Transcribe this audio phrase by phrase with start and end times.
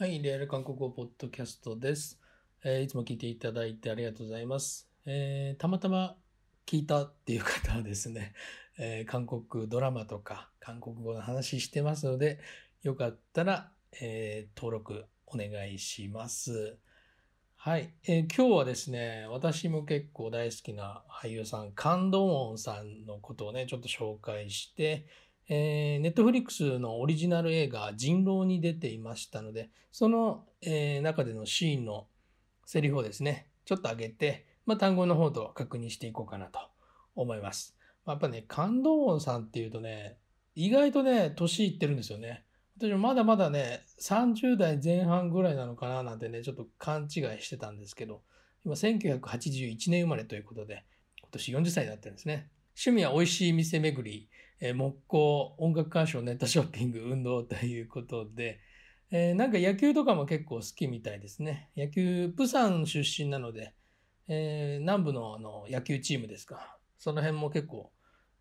[0.00, 2.20] はい、リアル韓国語ポッドキャストです、
[2.62, 4.88] えーいつも聞いていただいてありがとうございます。
[5.06, 6.14] えーたまたま
[6.66, 8.32] 聞いたっていう方はですね、
[8.78, 12.38] えー韓国ドラマとか韓国語の話してますので、
[12.84, 16.78] よかったら、えー登録お願いします。
[17.56, 25.08] はい、えー今日はですね、私も結構大好きな俳優さん、カンドウォンさんのことをね、ちょっと紹介して、
[25.48, 32.06] えー、ネットフリックスのオリジナル映画人狼に出ていましたので、その、えー中でのシーンの
[32.66, 36.58] セリフをですね、ちょっと上げて、まあ、単語の方と確認していこうかなと
[37.16, 37.74] 思います。
[38.04, 40.18] まあやっぱね、感動音さんっていうとね、
[40.54, 42.44] 意外とね、年いってるんですよね。
[42.78, 47.10] 私もまだまだね、30代前半ぐらいなのかななんてね、ちょっと勘違い
[47.40, 48.22] してたんですけど、
[48.64, 50.84] 今1981年生まれということで、
[51.20, 52.48] 今年40歳になってるんですね。
[52.80, 54.28] 趣味は美味しい店巡り、
[54.60, 58.60] えー木工、音楽鑑賞、ネットショッピング、運動ということで、
[59.10, 61.70] えーなんか野球とかも結構好きみたいですね。
[61.76, 63.74] 野球、プサン出身なので、
[64.28, 66.78] えー南部のあの野球チームですか。
[67.00, 67.90] その辺も結構、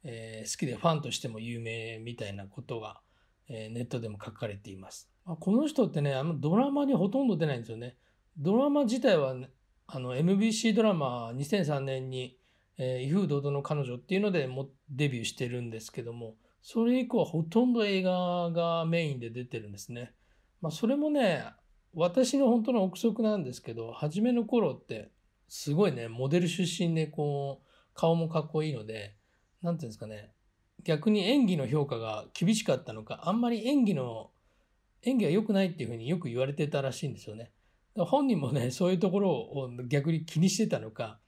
[0.04, 3.02] えー好きでファンとしても有名みたいなことが、
[3.50, 5.10] えーネットでも書かれています。
[5.26, 7.96] まあこの人ってね、あのドラマにほとんど出ないんですよね。
[8.38, 9.50] ドラマ自体は、ね、
[9.88, 12.38] あの MBC ドラマ2003年に
[12.78, 20.14] えー、威風堂々の彼女っていうのでもデビューしてるんですけども、それ以降はほとんど映画がメインで出てるんですね。
[20.62, 21.46] まあ、それもね、
[21.94, 25.12] 私の本当の憶測なんですけど、初めの頃って、
[25.48, 29.16] すごいね、モデル出身で、こう、顔もかっこいいので、
[29.62, 30.32] なんていうんですかね、
[30.84, 34.32] 逆に演技の評価が厳しかったのか、あんまり演技の、
[35.04, 37.52] 演技が良くないっていうふうによく言われてたらしいんですよね。
[37.96, 41.20] 本人もね、そういうところを逆に気にしてたのか、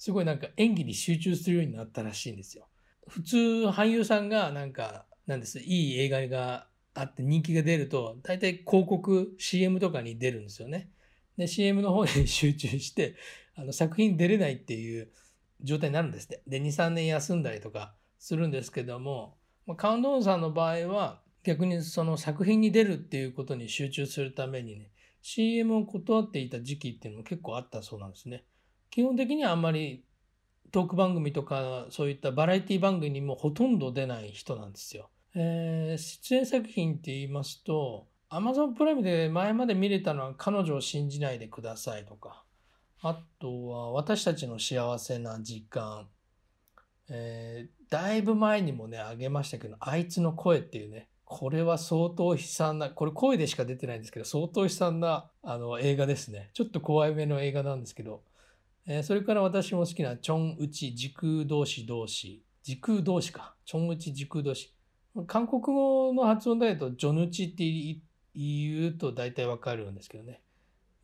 [0.00, 2.66] すごいなんか演技に集中するようになったらしいんですよ。
[3.06, 10.88] 普通俳優さんがなんか、なんです、いい映画があって人気が出ると、大体広告、CM とかに出るんですよね。
[11.36, 13.14] で、CM の方に集中して、
[13.54, 15.10] あの作品出れないっていう
[15.60, 16.42] 状態になるんですって。
[16.46, 19.36] で、2、3年休んだりとかするんですけども、
[19.66, 28.44] まあ、カウンドンさんの場合は、逆にその作品に出るっていうことに集中するためにね、CM を断っていた時期っていうのも結構あったそうなんですね。
[28.90, 30.04] 基本的にはあんまり
[30.72, 35.10] トーク番組とかそういったバラエティ番組にもほとんど出ない人なんですよ。
[35.34, 42.44] えー出演作品って言いますと Amazon プライムで前まで見れたのは彼女を信じないでくださいとか
[43.02, 46.08] あとは私たちの幸せな時間、
[47.08, 58.22] えーだいぶ前にもねあげましたけどあいつの声っていうねこれは相当悲惨なこれ声でしか出てないんですけど相当悲惨なあの映画ですねちょっと怖いめの映画なんですけど
[58.86, 63.54] えーそれから私も好きなチョンウチ時空同士同士時空同士か。
[63.64, 64.74] チョンウチ時空同士
[65.26, 67.64] 韓国語の発音だとジョヌチって
[68.34, 70.40] 言うと大体わかるんですけどね。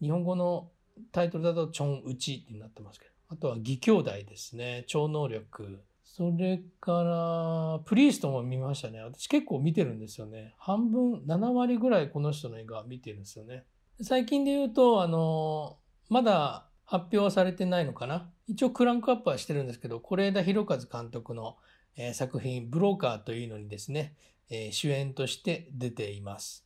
[0.00, 0.70] 日本語の
[1.12, 3.12] タイトルだとチョンウチってなってますけど。
[3.28, 4.84] あとは義兄弟ですね。
[4.86, 5.80] 超能力。
[6.04, 9.00] それからプリーストも見ましたね。
[9.00, 10.54] 私結構見てるんですよね。
[10.58, 13.64] 半分7割ぐらいこの人の映画見てるんですよね。
[14.00, 18.30] 最近で言うとあのまだ発表はされてないのかな？
[18.46, 21.56] 一応クランクアップはしてるんですけど是枝裕和監督の、
[21.96, 24.14] え作品「ブローカー」というのにですね、
[24.48, 26.64] え主演として出ています。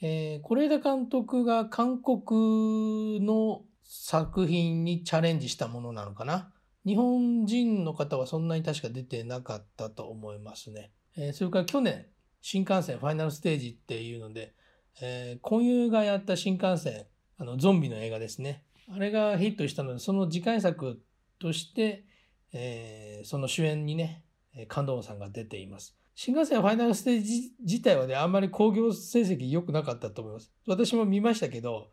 [0.00, 6.52] え是枝監督が韓国の作品にチャレンジしたものなのかな？
[6.84, 10.92] 日本人の方はそんなに確か出てなかったと思いますね。
[11.16, 12.06] えそれから去年
[12.40, 14.54] 新幹線ファイナルステージっていうので、
[15.00, 17.06] えー、婚友がやった新幹線
[17.38, 21.02] あのゾンビの映画ですねあれがヒットしたので、その次回作
[21.38, 22.04] として、
[22.52, 24.22] えーその主演にね、
[24.68, 25.96] 感動さんが出ています。
[26.14, 30.52] 新幹線ファイナルステージ自体はね、あんまり興行成績良くなかったと思います。
[30.66, 31.90] 私も見ましたけど、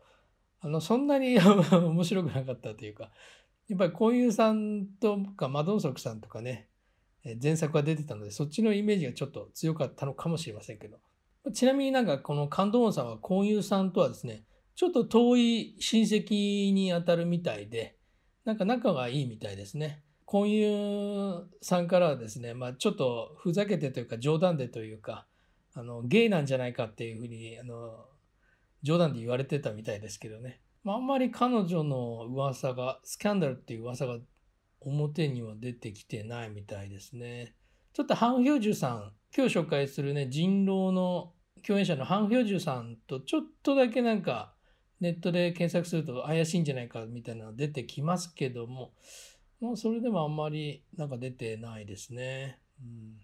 [0.60, 3.10] あの、そんなに 面白くなかったというか、
[3.68, 6.68] やっぱりこういうさんとかマドンソクさんとかね、
[7.42, 10.98] 前作が出てたので、そっちのイメージがちょっと強かったのかもしれませんけど。
[11.52, 14.44] ちなみになんかこの感動音さんはこういうさんとはですね、
[14.76, 17.96] ちょっと遠い親戚にあたるみたいで、
[18.44, 20.02] なんか仲がいいみたいですね。
[20.24, 25.26] 婚友さんからはですね、まあちょっとふざけてというか冗談でというか、
[25.74, 28.06] あの、ゲイなんじゃないかっていうふうに、あの、
[28.82, 30.60] 冗談で言われてたみたいですけどね。
[30.82, 34.18] まああんまり彼女の噂が、スキャンダルっていう噂が
[34.80, 37.54] 表には出てきてないみたいですね。
[37.92, 41.32] ちょっとハン・ヒョジュさん、今日紹介するね、人狼の
[41.64, 44.53] 共演者のハン・ヒョジュさんとちょっとだけなんか
[45.04, 48.92] ネットで検索すると怪しいんじゃないかみたいなの出てきますけども、
[49.60, 52.58] まあそれでもあんまりなんか出てないですね。
[52.80, 53.20] うん、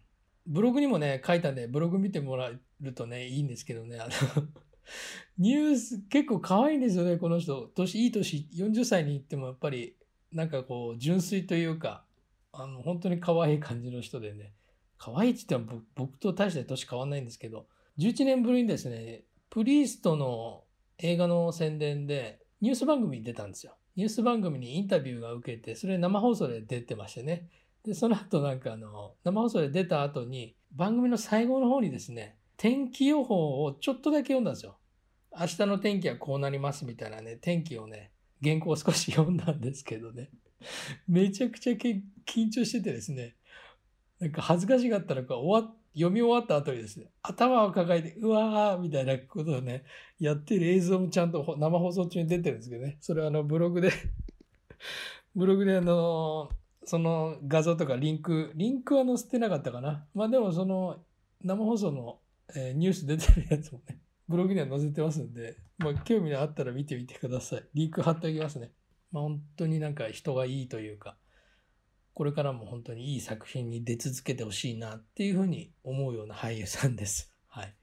[0.46, 4.48] ブログにもね、書いたんで、ブログ見てもらえるとね、いいんですけどね、あの
[5.38, 7.70] ニュース結構可愛いんですよね、この人。
[7.74, 9.96] 年、いい年、40歳に行ってもやっぱり、
[10.32, 12.04] なんかこう、純粋というか、
[12.52, 14.52] あの、本当に可愛い感じの人でね。
[14.98, 17.66] 可愛いって言っても僕と大して年変わんないんですけど、
[17.98, 20.64] 11年ぶりにですね、プリーストの
[21.02, 23.76] 映画の宣伝でニュース番組に出たんですよ。
[23.96, 27.48] ニュース番組にインタビューが受けて、それ生放送で出てましてね。
[27.84, 34.76] で、その後なんかあの、生放送で出た後に、番組の最後の方にですね、天気予報をちょっとだけ読んだんですよ。
[35.38, 38.12] 明日の天気はこうなりますみたいなね、天気をね、
[38.42, 40.30] 原稿を少し読んだんですけどね。
[41.08, 42.02] めちゃくちゃ緊
[42.50, 43.36] 張しててですね、
[44.18, 49.84] なんか恥ずかしかったのか、終わっ読み終わった後にですね、頭を抱えて、うわーみたいなことをね、
[50.18, 53.90] やってる映像もちゃんと生放送中に出てるんですけどね、それはあのブログで
[55.34, 56.50] ブログであの、
[56.84, 60.06] その画像とかリンク、リンクは載せてなかったかな。
[60.14, 61.04] まあでもその
[61.42, 62.20] 生放送の、
[62.54, 63.98] えー、ニュース出てるやつもね、
[64.28, 67.64] ブログには載せてますんで、まあ興味があったら見てみてください。
[67.74, 68.70] リンク貼っておきますね。
[69.10, 71.16] まあ本当になんか人がいいというか、
[72.20, 77.32] これからも本当にいい作品に出続けてほしいなっていうふうに思うような俳優さんです。
[77.48, 77.74] はい。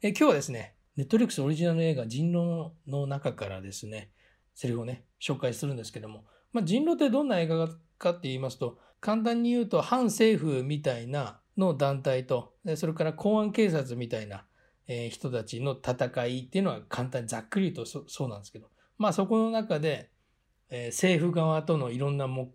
[0.00, 4.12] え今日はですね、ネットリックスオリジナル映画人狼の中からですね、
[4.54, 7.66] セリフをね、紹介するんですけども、まあ、人狼ってどんな映画
[7.98, 14.46] かって言いますと、簡単に言うと反政府みたいなの団体と、それから公安警察みたいな
[14.86, 20.10] 人たちの戦いっていうのは簡単にざっくりとそうなんですけど、まあそこの中で、
[20.72, 22.48] え政府側とのいろんな目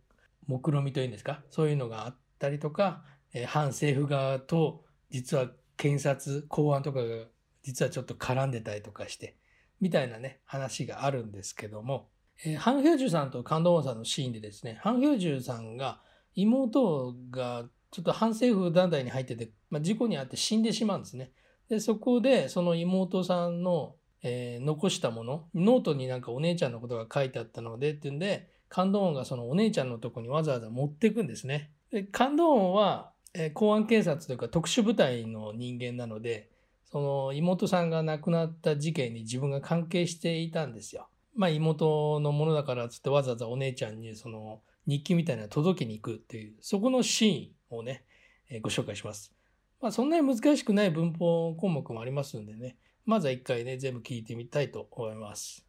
[0.47, 1.42] 目論見というんですか？
[1.50, 3.03] そういうのがあったりとか、
[3.33, 7.25] えー、反政府側と実は検察公安とかが
[7.63, 9.38] 実はちょっと絡んでたりとかして
[9.81, 12.09] みたいなね話があるんですけども、
[12.45, 16.01] えー、ハン・ヒョジュさんとカンドウォンさんのシーンでですねハン・ヒョジュさんが
[16.36, 21.31] 妹がちょっと反政府団体に入ってて、まあ、事故に遭って死んでしまうんですね。
[21.69, 31.72] でそこでその妹さんの、えー、残したものノートになんかお姉ちゃんのことが書いてあったのでっていうんで感動音がそのお姉ちゃんのとこにわざわざ持っていくんですね。
[31.92, 36.50] で感動音は、えー、公安警察というか特殊部隊の人間なので、
[36.83, 41.07] その妹さんが亡くなった事件に自分が関係していたんですよ。
[41.38, 48.04] まあ妹のものだからつってわざわざお姉ちゃんにその日記みたいなの届けに行くっていう、そこのシーンをね、
[48.50, 49.31] えー、ご紹介します。
[49.80, 52.75] まあそんなに難しくない文法項目もありますんでね、
[53.06, 55.66] まずは一回ね、全部聞いてみたいと思います。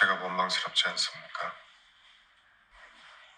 [0.00, 1.52] 제가 원망스럽지 않습니까?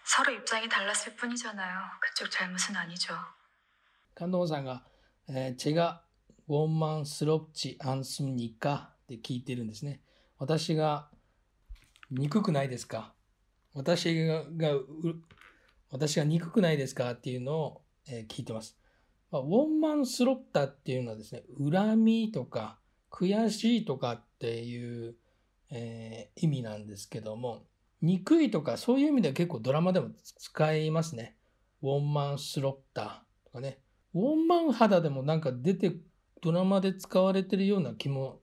[0.03, 1.79] 서로 입장이 달랐을 뿐이잖아요.
[2.01, 3.13] 그쪽 잘못은 아니죠.
[4.15, 4.83] 감독さんが、
[5.57, 6.03] 제가
[6.47, 8.95] 원망스럽지 않습니까?
[9.03, 10.01] って聞いてるんですね。
[10.37, 11.09] 私が
[12.11, 13.13] 憎くないですか
[13.73, 14.45] 私が
[16.25, 17.81] 憎くないですかっていうのを
[18.27, 18.77] 聞いてます。
[19.31, 22.79] まあ、ウォンマンスロッタっていうのはですね、恨みとか
[23.11, 25.15] 悔しいとかっていう
[25.73, 27.65] えー、意味なんですけども、
[28.01, 31.35] 憎いとかそういう意味では結構ドラマでも使いますね。
[31.81, 33.79] ウォンマンスロッターとかね。
[34.13, 35.95] ウォンマン肌でもなんか出て、
[36.41, 38.41] ドラマで使われてるような気も、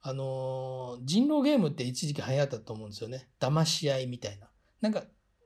[0.00, 3.28] あのー人狼ゲームって一時期流行ったと思うんですよね。
[3.40, 4.48] 騙し合いみたいな。
[4.80, 5.04] なんか、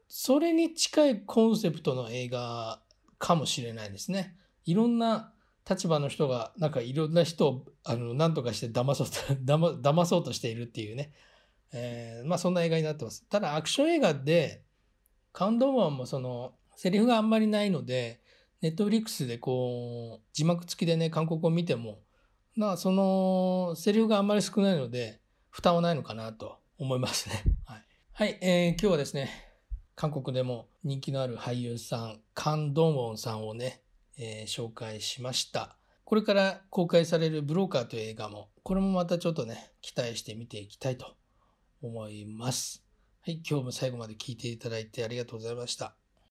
[0.08, 2.82] それに近いコンセプトの映画
[3.18, 4.36] かもしれないですね。
[4.64, 5.32] いろんな
[5.68, 9.14] 立場の人が、なんかいろんな人を、あの、何とかして騙そうと、
[9.44, 11.12] 騙騙そうとしているっていうね。
[11.72, 13.26] えーまあそんな映画になってます。
[13.28, 14.64] ただアクション映画で、
[15.32, 18.22] カウントマンもその、セリフがあんまりないので、
[18.60, 22.00] ネットフリックスでこう、字幕付きでね、韓国語見ても、
[22.58, 27.44] まあその、セリフがあんまり少ないので、負担はないのかなと思いますね。
[27.64, 27.84] はい。
[28.12, 29.30] はい、えー今日はですね、
[29.94, 33.84] 韓国でも人気のある俳優さん、カン・ドンウォンさんをね、
[34.16, 35.76] えー紹介しました。
[36.04, 41.14] これから公開されるブローカーという映画も、これもまたちょっとね、期待して見ていきたいと
[41.80, 42.84] 思います。
[43.20, 45.97] はい、今日も最後まで聞いていただいてありがとうございました。